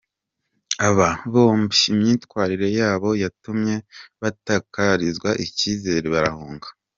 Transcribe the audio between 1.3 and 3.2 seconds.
bombi imyitwarire yabo